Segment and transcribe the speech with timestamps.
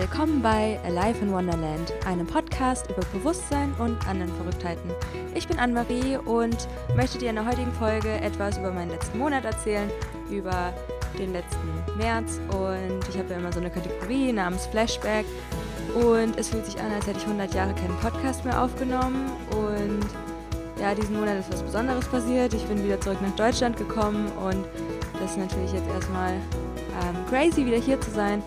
[0.00, 4.90] willkommen bei Alive in Wonderland, einem Podcast über Bewusstsein und anderen Verrücktheiten.
[5.34, 6.56] Ich bin Anne-Marie und
[6.96, 9.90] möchte dir in der heutigen Folge etwas über meinen letzten Monat erzählen,
[10.30, 10.72] über
[11.18, 15.26] den letzten März und ich habe ja immer so eine Kategorie namens Flashback
[15.94, 20.80] und es fühlt sich an, als hätte ich 100 Jahre keinen Podcast mehr aufgenommen und
[20.80, 22.54] ja, diesen Monat ist was Besonderes passiert.
[22.54, 24.64] Ich bin wieder zurück nach Deutschland gekommen und
[25.20, 28.42] das ist natürlich jetzt erstmal ähm, crazy, wieder hier zu sein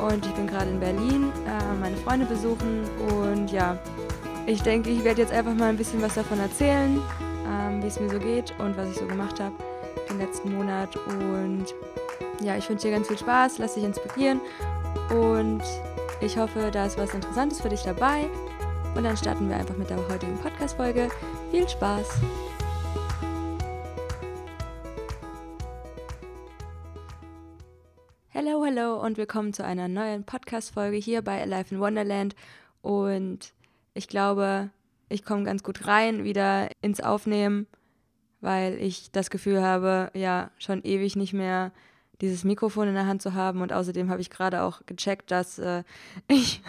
[0.00, 2.84] und ich bin gerade in Berlin, äh, meine Freunde besuchen
[3.22, 3.78] und ja,
[4.46, 7.00] ich denke, ich werde jetzt einfach mal ein bisschen was davon erzählen,
[7.46, 9.54] ähm, wie es mir so geht und was ich so gemacht habe
[10.08, 11.66] den letzten Monat und
[12.40, 14.40] ja, ich wünsche dir ganz viel Spaß, lass dich inspirieren
[15.10, 15.62] und
[16.20, 18.26] ich hoffe, da ist was Interessantes für dich dabei
[18.94, 21.08] und dann starten wir einfach mit der heutigen Podcast-Folge.
[21.50, 22.08] Viel Spaß!
[28.78, 32.36] Hallo, und willkommen zu einer neuen Podcast-Folge hier bei Alive in Wonderland.
[32.80, 33.52] Und
[33.94, 34.70] ich glaube,
[35.08, 37.66] ich komme ganz gut rein wieder ins Aufnehmen,
[38.40, 41.72] weil ich das Gefühl habe, ja, schon ewig nicht mehr
[42.20, 43.62] dieses Mikrofon in der Hand zu haben.
[43.62, 45.82] Und außerdem habe ich gerade auch gecheckt, dass äh,
[46.28, 46.62] ich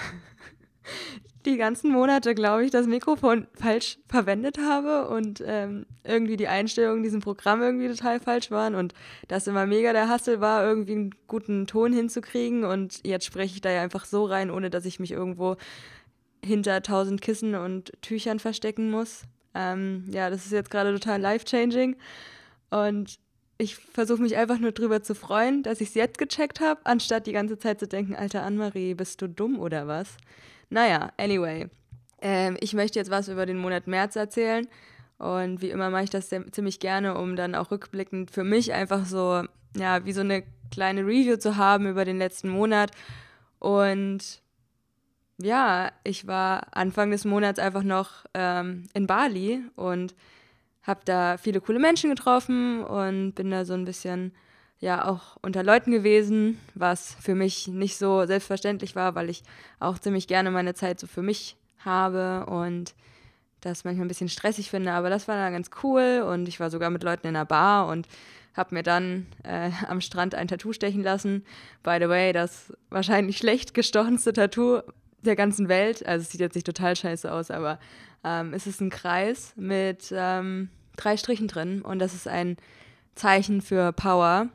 [1.45, 6.98] die ganzen Monate, glaube ich, das Mikrofon falsch verwendet habe und ähm, irgendwie die Einstellungen
[6.98, 8.94] in diesem Programm irgendwie total falsch waren und
[9.28, 13.62] das immer mega der Hassel war, irgendwie einen guten Ton hinzukriegen und jetzt spreche ich
[13.62, 15.56] da ja einfach so rein, ohne dass ich mich irgendwo
[16.44, 19.23] hinter tausend Kissen und Tüchern verstecken muss.
[19.54, 21.95] Ähm, ja, das ist jetzt gerade total life-changing
[22.70, 23.17] und
[23.58, 27.28] ich versuche mich einfach nur drüber zu freuen, dass ich es jetzt gecheckt habe, anstatt
[27.28, 30.16] die ganze Zeit zu denken, alter Anne-Marie, bist du dumm oder was?
[30.70, 31.70] Naja, anyway.
[32.22, 34.67] Ähm, ich möchte jetzt was über den Monat März erzählen.
[35.17, 39.06] Und wie immer mache ich das ziemlich gerne, um dann auch rückblickend für mich einfach
[39.06, 39.44] so,
[39.76, 42.92] ja, wie so eine kleine Review zu haben über den letzten Monat.
[43.60, 44.42] Und
[45.38, 50.15] ja, ich war Anfang des Monats einfach noch ähm, in Bali und
[50.83, 54.33] habe da viele coole Menschen getroffen und bin da so ein bisschen
[54.80, 59.44] ja auch unter Leuten gewesen, was für mich nicht so selbstverständlich war, weil ich
[59.80, 62.95] auch ziemlich gerne meine Zeit so für mich habe und
[63.62, 66.70] das manchmal ein bisschen stressig finde, aber das war dann ganz cool und ich war
[66.70, 68.08] sogar mit Leuten in einer Bar und
[68.56, 71.45] habe mir dann äh, am Strand ein Tattoo stechen lassen.
[71.84, 74.80] By the way, das wahrscheinlich schlecht gestochenste Tattoo
[75.22, 76.06] der ganzen Welt.
[76.06, 77.80] Also es sieht jetzt nicht total scheiße aus, aber
[78.23, 82.58] ähm, es ist ein Kreis mit ähm, drei Strichen drin und das ist ein
[83.16, 84.48] Zeichen für Power.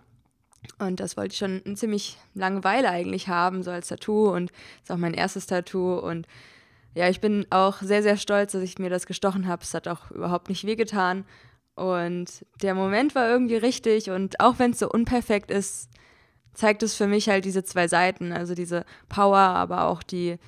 [0.78, 4.30] Und das wollte ich schon eine ziemlich lange Weile eigentlich haben, so als Tattoo.
[4.30, 4.50] Und
[4.82, 5.98] ist auch mein erstes Tattoo.
[5.98, 6.26] Und
[6.94, 9.62] ja, ich bin auch sehr, sehr stolz, dass ich mir das gestochen habe.
[9.62, 11.24] Es hat auch überhaupt nicht wehgetan.
[11.74, 14.10] Und der Moment war irgendwie richtig.
[14.10, 15.90] Und auch wenn es so unperfekt ist,
[16.52, 18.32] zeigt es für mich halt diese zwei Seiten.
[18.32, 20.38] Also diese Power, aber auch die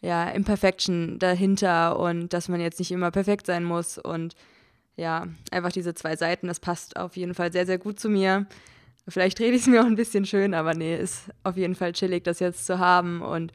[0.00, 1.98] ja, Imperfection dahinter.
[1.98, 3.98] Und dass man jetzt nicht immer perfekt sein muss.
[3.98, 4.34] Und
[4.96, 8.46] ja, einfach diese zwei Seiten, das passt auf jeden Fall sehr, sehr gut zu mir.
[9.08, 11.92] Vielleicht rede ich es mir auch ein bisschen schön, aber nee, ist auf jeden Fall
[11.92, 13.22] chillig, das jetzt zu haben.
[13.22, 13.52] Und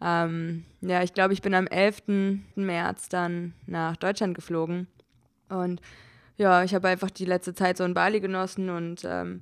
[0.00, 2.02] ähm, ja, ich glaube, ich bin am 11.
[2.54, 4.86] März dann nach Deutschland geflogen.
[5.48, 5.80] Und
[6.36, 9.40] ja, ich habe einfach die letzte Zeit so in Bali genossen und ähm,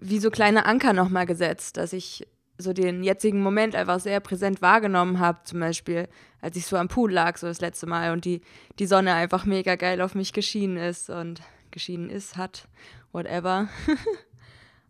[0.00, 2.26] wie so kleine Anker nochmal gesetzt, dass ich
[2.56, 5.40] so den jetzigen Moment einfach sehr präsent wahrgenommen habe.
[5.44, 6.08] Zum Beispiel,
[6.40, 8.42] als ich so am Pool lag, so das letzte Mal und die,
[8.78, 11.40] die Sonne einfach mega geil auf mich geschienen ist und
[11.70, 12.68] geschienen ist, hat,
[13.12, 13.68] whatever.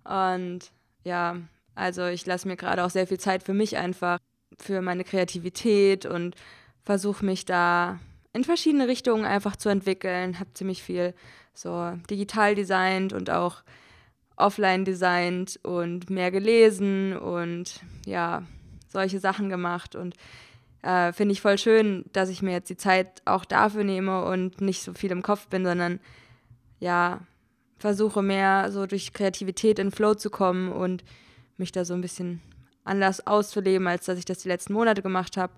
[0.04, 0.70] Und
[1.04, 1.36] ja,
[1.74, 4.18] also ich lasse mir gerade auch sehr viel Zeit für mich einfach,
[4.58, 6.34] für meine Kreativität und
[6.82, 7.98] versuche mich da
[8.32, 10.38] in verschiedene Richtungen einfach zu entwickeln.
[10.38, 11.14] Habe ziemlich viel
[11.54, 13.62] so digital designt und auch
[14.36, 18.42] offline designt und mehr gelesen und ja,
[18.88, 20.14] solche Sachen gemacht und
[20.82, 24.60] äh, finde ich voll schön, dass ich mir jetzt die Zeit auch dafür nehme und
[24.60, 26.00] nicht so viel im Kopf bin, sondern
[26.78, 27.20] ja,
[27.80, 31.02] versuche mehr so durch Kreativität in Flow zu kommen und
[31.56, 32.40] mich da so ein bisschen
[32.84, 35.52] anders auszuleben, als dass ich das die letzten Monate gemacht habe.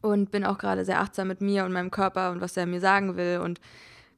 [0.00, 2.80] Und bin auch gerade sehr achtsam mit mir und meinem Körper und was er mir
[2.80, 3.40] sagen will.
[3.42, 3.60] Und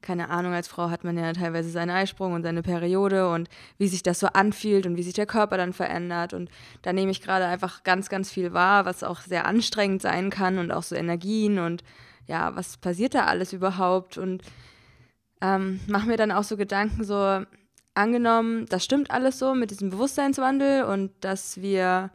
[0.01, 3.87] keine Ahnung, als Frau hat man ja teilweise seinen Eisprung und seine Periode und wie
[3.87, 6.33] sich das so anfühlt und wie sich der Körper dann verändert.
[6.33, 6.49] Und
[6.81, 10.59] da nehme ich gerade einfach ganz, ganz viel wahr, was auch sehr anstrengend sein kann
[10.59, 11.83] und auch so Energien und
[12.27, 14.17] ja, was passiert da alles überhaupt?
[14.17, 14.43] Und
[15.41, 17.43] ähm, mache mir dann auch so Gedanken, so
[17.93, 22.11] angenommen, das stimmt alles so mit diesem Bewusstseinswandel und dass wir,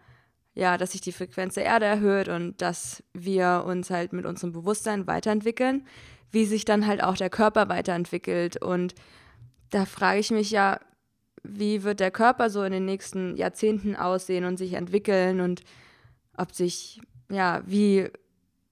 [0.54, 4.52] ja, dass sich die Frequenz der Erde erhöht und dass wir uns halt mit unserem
[4.52, 5.86] Bewusstsein weiterentwickeln,
[6.30, 8.62] wie sich dann halt auch der Körper weiterentwickelt.
[8.62, 8.94] Und
[9.70, 10.80] da frage ich mich ja,
[11.42, 15.62] wie wird der Körper so in den nächsten Jahrzehnten aussehen und sich entwickeln und
[16.36, 17.00] ob sich,
[17.30, 18.10] ja, wie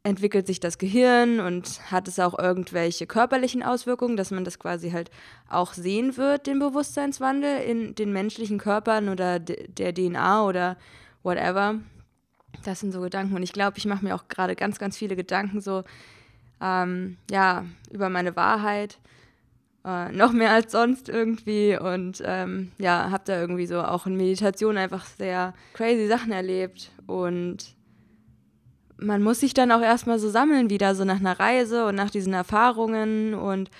[0.04, 4.90] entwickelt sich das Gehirn und hat es auch irgendwelche körperlichen Auswirkungen, dass man das quasi
[4.90, 5.10] halt
[5.48, 10.76] auch sehen wird, den Bewusstseinswandel in den menschlichen Körpern oder der DNA oder
[11.22, 11.76] whatever.
[12.64, 15.16] Das sind so Gedanken und ich glaube, ich mache mir auch gerade ganz, ganz viele
[15.16, 15.84] Gedanken so,
[16.60, 18.98] ähm, ja, über meine Wahrheit,
[19.86, 24.16] äh, noch mehr als sonst irgendwie und ähm, ja, habe da irgendwie so auch in
[24.16, 27.74] Meditation einfach sehr crazy Sachen erlebt und
[28.98, 32.10] man muss sich dann auch erstmal so sammeln wieder, so nach einer Reise und nach
[32.10, 33.70] diesen Erfahrungen und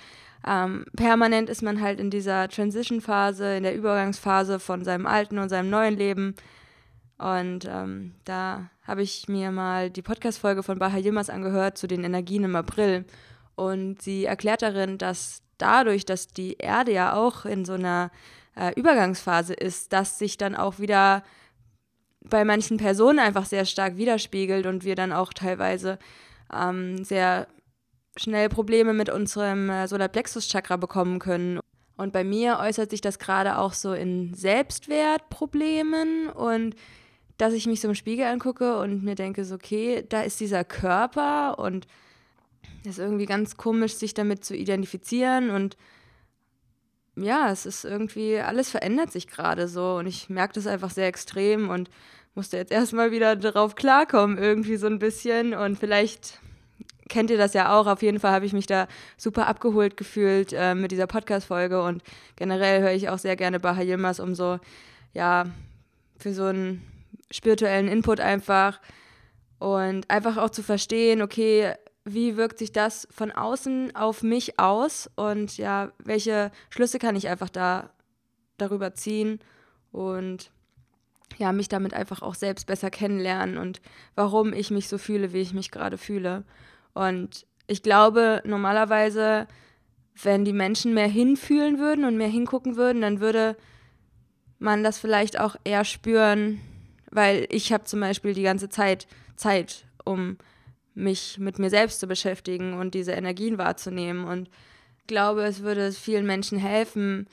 [0.47, 5.49] ähm, permanent ist man halt in dieser Transition-Phase, in der Übergangsphase von seinem alten und
[5.49, 6.35] seinem neuen Leben.
[7.17, 12.03] Und ähm, da habe ich mir mal die Podcast-Folge von Baha Yilmaz angehört zu den
[12.03, 13.05] Energien im April.
[13.55, 18.11] Und sie erklärt darin, dass dadurch, dass die Erde ja auch in so einer
[18.55, 21.23] äh, Übergangsphase ist, dass sich dann auch wieder
[22.29, 25.99] bei manchen Personen einfach sehr stark widerspiegelt und wir dann auch teilweise
[26.53, 27.47] ähm, sehr
[28.17, 31.59] schnell Probleme mit unserem äh, Solarplexus-Chakra bekommen können.
[31.97, 36.75] Und bei mir äußert sich das gerade auch so in Selbstwertproblemen und
[37.37, 40.63] dass ich mich so im Spiegel angucke und mir denke, so, okay, da ist dieser
[40.63, 41.87] Körper und
[42.81, 45.75] es ist irgendwie ganz komisch, sich damit zu identifizieren und
[47.15, 51.07] ja, es ist irgendwie, alles verändert sich gerade so und ich merke das einfach sehr
[51.07, 51.89] extrem und
[52.33, 56.39] musste jetzt erstmal wieder darauf klarkommen, irgendwie so ein bisschen und vielleicht
[57.07, 57.87] kennt ihr das ja auch.
[57.87, 62.03] Auf jeden Fall habe ich mich da super abgeholt gefühlt äh, mit dieser Podcast-Folge und
[62.35, 64.59] generell höre ich auch sehr gerne Baha Yilmaz, um so,
[65.13, 65.45] ja,
[66.17, 66.81] für so einen
[67.31, 68.79] spirituellen Input einfach
[69.59, 71.73] und einfach auch zu verstehen, okay,
[72.05, 77.27] wie wirkt sich das von außen auf mich aus und ja, welche Schlüsse kann ich
[77.27, 77.89] einfach da
[78.57, 79.39] darüber ziehen
[79.91, 80.51] und
[81.37, 83.81] ja, mich damit einfach auch selbst besser kennenlernen und
[84.13, 86.43] warum ich mich so fühle, wie ich mich gerade fühle.
[86.93, 89.47] Und ich glaube, normalerweise,
[90.21, 93.57] wenn die Menschen mehr hinfühlen würden und mehr hingucken würden, dann würde
[94.59, 96.61] man das vielleicht auch eher spüren,
[97.11, 100.37] weil ich habe zum Beispiel die ganze Zeit Zeit, um
[100.95, 104.25] mich mit mir selbst zu beschäftigen und diese Energien wahrzunehmen.
[104.25, 104.49] Und
[104.99, 107.27] ich glaube, es würde vielen Menschen helfen,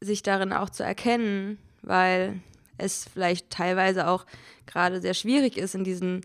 [0.00, 2.40] sich darin auch zu erkennen, weil
[2.78, 4.24] es vielleicht teilweise auch
[4.66, 6.22] gerade sehr schwierig ist in diesen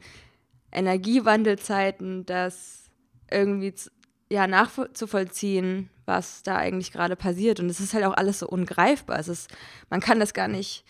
[0.71, 2.89] Energiewandelzeiten, das
[3.29, 3.73] irgendwie
[4.29, 7.59] ja, nachzuvollziehen, was da eigentlich gerade passiert.
[7.59, 9.19] Und es ist halt auch alles so ungreifbar.
[9.19, 9.49] Es ist,
[9.89, 10.85] man kann das gar nicht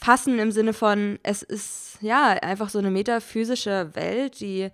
[0.00, 4.70] fassen im Sinne von, es ist ja einfach so eine metaphysische Welt, die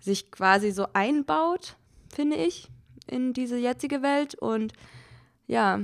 [0.00, 1.76] sich quasi so einbaut,
[2.12, 2.68] finde ich,
[3.06, 4.34] in diese jetzige Welt.
[4.34, 4.72] Und
[5.46, 5.80] ja,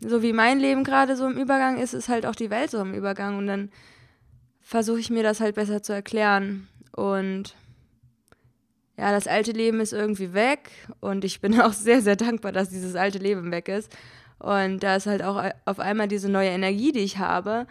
[0.00, 2.78] so wie mein Leben gerade so im Übergang ist, ist halt auch die Welt so
[2.78, 3.36] im Übergang.
[3.36, 3.70] Und dann
[4.62, 6.68] versuche ich mir das halt besser zu erklären.
[6.92, 7.54] Und
[8.96, 10.70] ja, das alte Leben ist irgendwie weg.
[11.00, 13.94] Und ich bin auch sehr, sehr dankbar, dass dieses alte Leben weg ist.
[14.38, 17.66] Und da ist halt auch auf einmal diese neue Energie, die ich habe,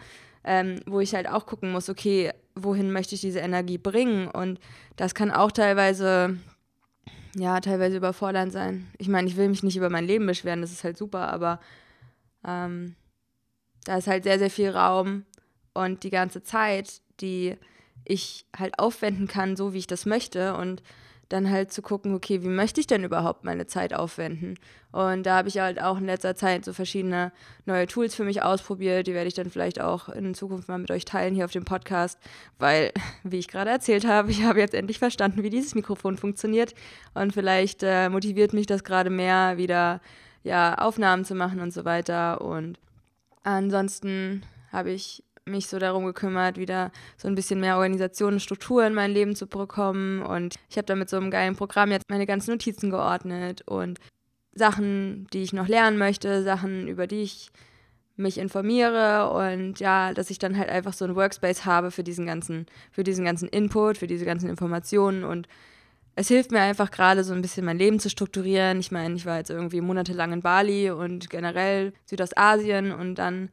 [0.46, 4.28] ähm, wo ich halt auch gucken muss, okay, wohin möchte ich diese Energie bringen?
[4.28, 4.60] Und
[4.96, 6.38] das kann auch teilweise,
[7.34, 8.86] ja, teilweise überfordernd sein.
[8.96, 11.60] Ich meine, ich will mich nicht über mein Leben beschweren, das ist halt super, aber
[12.46, 12.94] ähm,
[13.84, 15.26] da ist halt sehr, sehr viel Raum
[15.74, 17.56] und die ganze Zeit, die
[18.04, 20.82] ich halt aufwenden kann, so wie ich das möchte und
[21.28, 24.58] dann halt zu gucken, okay, wie möchte ich denn überhaupt meine Zeit aufwenden?
[24.92, 27.32] Und da habe ich halt auch in letzter Zeit so verschiedene
[27.64, 29.06] neue Tools für mich ausprobiert.
[29.06, 31.64] Die werde ich dann vielleicht auch in Zukunft mal mit euch teilen hier auf dem
[31.64, 32.18] Podcast,
[32.58, 32.92] weil,
[33.24, 36.74] wie ich gerade erzählt habe, ich habe jetzt endlich verstanden, wie dieses Mikrofon funktioniert.
[37.14, 40.00] Und vielleicht äh, motiviert mich das gerade mehr, wieder
[40.44, 42.40] ja, Aufnahmen zu machen und so weiter.
[42.40, 42.78] Und
[43.42, 48.84] ansonsten habe ich mich so darum gekümmert, wieder so ein bisschen mehr Organisation und Struktur
[48.86, 50.22] in mein Leben zu bekommen.
[50.22, 53.98] Und ich habe da mit so einem geilen Programm jetzt meine ganzen Notizen geordnet und
[54.52, 57.50] Sachen, die ich noch lernen möchte, Sachen, über die ich
[58.16, 62.24] mich informiere und ja, dass ich dann halt einfach so ein Workspace habe für diesen
[62.24, 65.46] ganzen, für diesen ganzen Input, für diese ganzen Informationen und
[66.18, 68.80] es hilft mir einfach gerade so ein bisschen mein Leben zu strukturieren.
[68.80, 73.50] Ich meine, ich war jetzt irgendwie monatelang in Bali und generell Südostasien und dann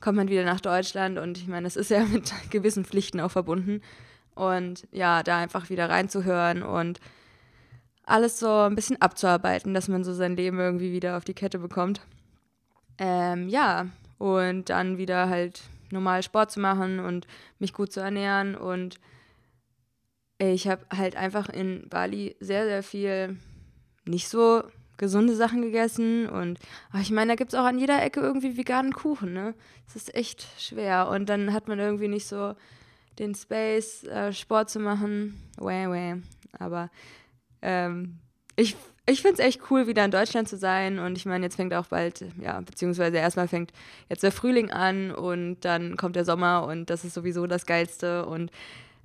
[0.00, 3.30] kommt man wieder nach Deutschland und ich meine, es ist ja mit gewissen Pflichten auch
[3.30, 3.82] verbunden.
[4.34, 7.00] Und ja, da einfach wieder reinzuhören und
[8.04, 11.58] alles so ein bisschen abzuarbeiten, dass man so sein Leben irgendwie wieder auf die Kette
[11.58, 12.02] bekommt.
[12.98, 13.88] Ähm, ja,
[14.18, 17.26] und dann wieder halt normal Sport zu machen und
[17.58, 18.98] mich gut zu ernähren und
[20.38, 23.38] ich habe halt einfach in Bali sehr, sehr viel
[24.04, 24.62] nicht so
[24.96, 26.58] gesunde Sachen gegessen und
[26.92, 29.54] ach, ich meine, da gibt es auch an jeder Ecke irgendwie veganen Kuchen, ne?
[29.86, 32.54] Das ist echt schwer und dann hat man irgendwie nicht so
[33.18, 35.40] den Space, äh, Sport zu machen.
[35.58, 36.18] Wah, wah.
[36.58, 36.90] Aber
[37.62, 38.18] ähm,
[38.56, 38.76] ich,
[39.06, 40.98] ich finde es echt cool, wieder in Deutschland zu sein.
[40.98, 43.72] Und ich meine, jetzt fängt auch bald, ja, beziehungsweise erstmal fängt
[44.08, 48.26] jetzt der Frühling an und dann kommt der Sommer und das ist sowieso das Geilste.
[48.26, 48.50] Und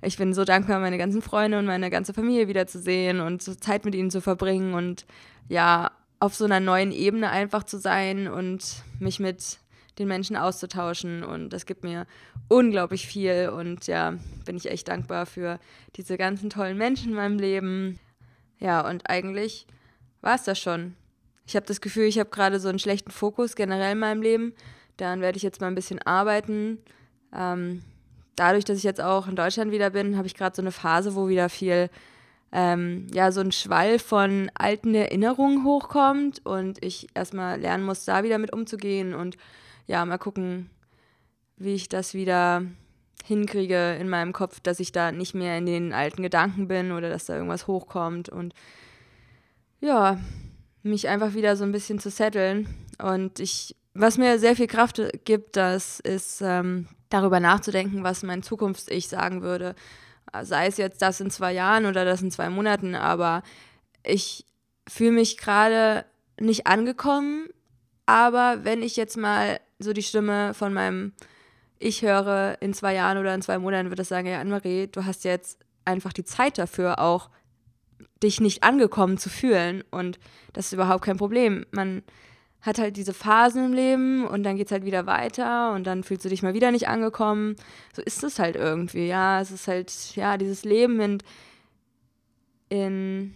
[0.02, 3.94] ich bin so dankbar, meine ganzen Freunde und meine ganze Familie wiederzusehen und Zeit mit
[3.94, 5.06] ihnen zu verbringen und
[5.48, 9.58] ja, auf so einer neuen Ebene einfach zu sein und mich mit
[9.98, 11.24] den Menschen auszutauschen.
[11.24, 12.06] Und das gibt mir
[12.48, 13.50] unglaublich viel.
[13.50, 15.58] Und ja, bin ich echt dankbar für
[15.96, 17.98] diese ganzen tollen Menschen in meinem Leben.
[18.58, 19.66] Ja, und eigentlich
[20.20, 20.94] war es das schon.
[21.46, 24.54] Ich habe das Gefühl, ich habe gerade so einen schlechten Fokus generell in meinem Leben.
[24.96, 26.78] Daran werde ich jetzt mal ein bisschen arbeiten.
[27.34, 27.82] Ähm,
[28.36, 31.14] dadurch, dass ich jetzt auch in Deutschland wieder bin, habe ich gerade so eine Phase,
[31.14, 31.90] wo wieder viel,
[32.52, 38.24] ähm, ja, so ein Schwall von alten Erinnerungen hochkommt und ich erstmal lernen muss, da
[38.24, 39.36] wieder mit umzugehen und
[39.86, 40.70] ja, mal gucken,
[41.56, 42.62] wie ich das wieder
[43.24, 47.08] hinkriege in meinem Kopf, dass ich da nicht mehr in den alten Gedanken bin oder
[47.08, 48.54] dass da irgendwas hochkommt und
[49.80, 50.18] ja,
[50.82, 52.68] mich einfach wieder so ein bisschen zu setteln.
[52.98, 58.42] Und ich, was mir sehr viel Kraft gibt, das ist ähm, darüber nachzudenken, was mein
[58.42, 59.74] Zukunfts-Ich sagen würde.
[60.42, 63.42] Sei es jetzt das in zwei Jahren oder das in zwei Monaten, aber
[64.02, 64.46] ich
[64.88, 66.06] fühle mich gerade
[66.40, 67.48] nicht angekommen.
[68.06, 71.12] Aber wenn ich jetzt mal so die Stimme von meinem
[71.78, 75.04] Ich höre in zwei Jahren oder in zwei Monaten, wird es sagen, ja, Anne-Marie, du
[75.04, 77.28] hast jetzt einfach die Zeit dafür auch,
[78.22, 79.82] dich nicht angekommen zu fühlen.
[79.90, 80.18] Und
[80.52, 81.66] das ist überhaupt kein Problem.
[81.72, 82.02] Man
[82.62, 86.04] hat halt diese Phasen im Leben und dann geht es halt wieder weiter und dann
[86.04, 87.56] fühlst du dich mal wieder nicht angekommen.
[87.92, 89.40] So ist es halt irgendwie, ja.
[89.40, 91.18] Es ist halt, ja, dieses Leben in,
[92.68, 93.34] in,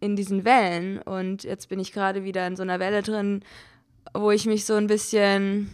[0.00, 0.98] in diesen Wellen.
[1.00, 3.44] Und jetzt bin ich gerade wieder in so einer Welle drin,
[4.14, 5.72] wo ich mich so ein bisschen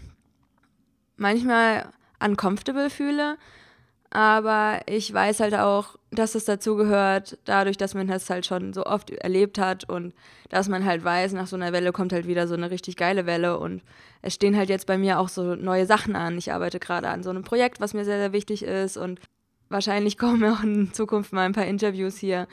[1.16, 1.90] manchmal
[2.22, 3.38] uncomfortable fühle.
[4.10, 8.84] Aber ich weiß halt auch, dass es dazugehört, dadurch, dass man das halt schon so
[8.84, 10.14] oft erlebt hat und
[10.48, 13.26] dass man halt weiß, nach so einer Welle kommt halt wieder so eine richtig geile
[13.26, 13.82] Welle und
[14.22, 16.38] es stehen halt jetzt bei mir auch so neue Sachen an.
[16.38, 19.20] Ich arbeite gerade an so einem Projekt, was mir sehr, sehr wichtig ist und
[19.68, 22.48] wahrscheinlich kommen auch in Zukunft mal ein paar Interviews hier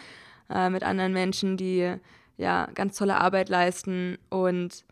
[0.50, 1.96] äh, mit anderen Menschen, die
[2.38, 4.86] ja ganz tolle Arbeit leisten und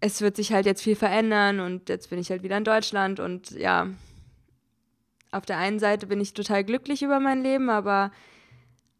[0.00, 3.20] es wird sich halt jetzt viel verändern und jetzt bin ich halt wieder in Deutschland
[3.20, 3.86] und ja,
[5.32, 8.12] auf der einen Seite bin ich total glücklich über mein Leben, aber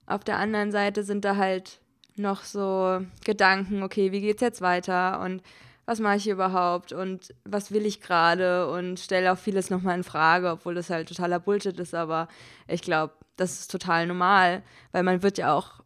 [0.06, 1.80] auf der anderen Seite sind da halt
[2.16, 5.42] noch so Gedanken, okay, wie geht's jetzt weiter und
[5.84, 10.04] was mache ich überhaupt und was will ich gerade und stelle auch vieles nochmal in
[10.04, 12.28] Frage, obwohl das halt totaler Bullshit ist, aber
[12.68, 14.62] ich glaube, das ist total normal,
[14.92, 15.82] weil man wird ja auch,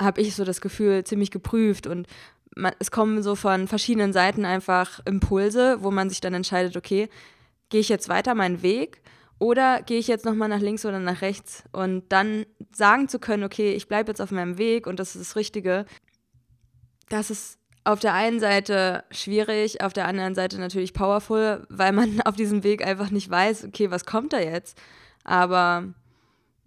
[0.00, 2.06] habe ich so das Gefühl, ziemlich geprüft und
[2.56, 7.08] man, es kommen so von verschiedenen Seiten einfach Impulse, wo man sich dann entscheidet, okay,
[7.68, 9.02] gehe ich jetzt weiter meinen Weg
[9.40, 13.42] oder gehe ich jetzt nochmal nach links oder nach rechts und dann sagen zu können,
[13.42, 15.86] okay, ich bleibe jetzt auf meinem Weg und das ist das Richtige,
[17.08, 22.20] das ist auf der einen Seite schwierig, auf der anderen Seite natürlich powerful, weil man
[22.26, 24.78] auf diesem Weg einfach nicht weiß, okay, was kommt da jetzt?
[25.24, 25.84] Aber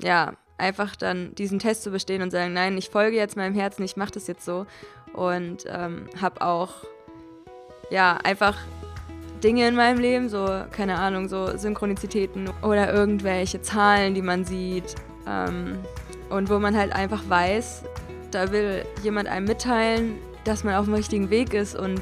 [0.01, 3.83] ja, einfach dann diesen Test zu bestehen und sagen, nein, ich folge jetzt meinem Herzen,
[3.83, 4.65] ich mache das jetzt so
[5.13, 6.73] und ähm, habe auch
[7.91, 8.57] ja einfach
[9.43, 14.95] Dinge in meinem Leben, so keine Ahnung, so Synchronizitäten oder irgendwelche Zahlen, die man sieht
[15.27, 15.77] ähm,
[16.29, 17.83] und wo man halt einfach weiß,
[18.31, 22.01] da will jemand einem mitteilen, dass man auf dem richtigen Weg ist und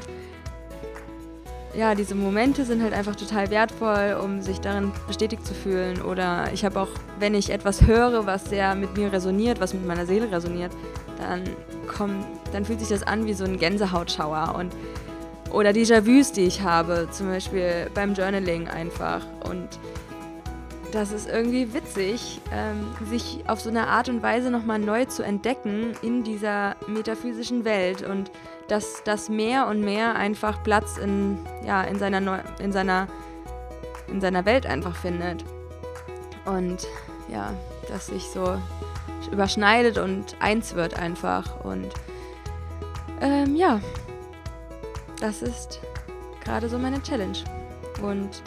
[1.74, 6.02] ja, diese Momente sind halt einfach total wertvoll, um sich darin bestätigt zu fühlen.
[6.02, 9.86] Oder ich habe auch, wenn ich etwas höre, was sehr mit mir resoniert, was mit
[9.86, 10.72] meiner Seele resoniert,
[11.18, 11.44] dann
[11.86, 14.72] kommt, dann fühlt sich das an wie so ein Gänsehautschauer und
[15.52, 19.24] oder Déjà-vus, die ich habe, zum Beispiel beim Journaling einfach.
[19.44, 19.68] Und
[20.92, 25.22] das ist irgendwie witzig, ähm, sich auf so eine Art und Weise nochmal neu zu
[25.22, 28.30] entdecken in dieser metaphysischen Welt und
[28.68, 33.08] dass das mehr und mehr einfach Platz in, ja, in, seiner, Neu in, seiner,
[34.08, 35.44] in seiner Welt einfach findet.
[36.44, 36.86] Und
[37.28, 37.52] ja,
[37.88, 38.58] dass sich so
[39.30, 41.64] überschneidet und eins wird einfach.
[41.64, 41.88] Und
[43.20, 43.80] ähm, ja,
[45.22, 45.80] das ist
[46.42, 47.38] gerade so meine Challenge.
[48.02, 48.42] Und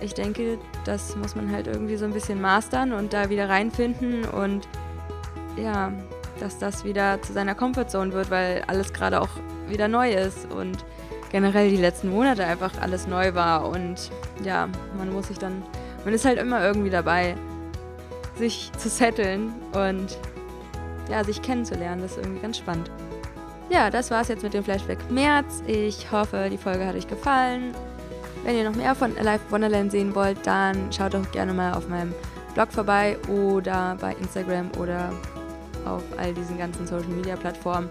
[0.00, 4.24] ich denke, das muss man halt irgendwie so ein bisschen mastern und da wieder reinfinden
[4.24, 4.66] und
[5.56, 5.92] ja,
[6.38, 9.28] dass das wieder zu seiner Comfortzone wird, weil alles gerade auch
[9.68, 10.84] wieder neu ist und
[11.30, 14.10] generell die letzten Monate einfach alles neu war und
[14.42, 15.62] ja, man muss sich dann,
[16.04, 17.34] man ist halt immer irgendwie dabei,
[18.36, 20.16] sich zu setteln und
[21.10, 22.00] ja, sich kennenzulernen.
[22.00, 22.90] Das ist irgendwie ganz spannend.
[23.70, 25.62] Ja, das war's jetzt mit dem Flashback März.
[25.64, 27.72] Ich hoffe, die Folge hat euch gefallen.
[28.42, 31.88] Wenn ihr noch mehr von Alive Wonderland sehen wollt, dann schaut doch gerne mal auf
[31.88, 32.12] meinem
[32.54, 35.12] Blog vorbei oder bei Instagram oder
[35.86, 37.88] auf all diesen ganzen Social Media Plattformen.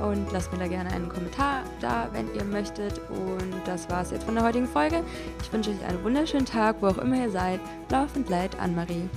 [0.00, 3.00] Und lasst mir da gerne einen Kommentar da, wenn ihr möchtet.
[3.08, 5.02] Und das war es jetzt von der heutigen Folge.
[5.42, 7.58] Ich wünsche euch einen wunderschönen Tag, wo auch immer ihr seid.
[7.90, 9.08] Laufend leid, Anne-Marie.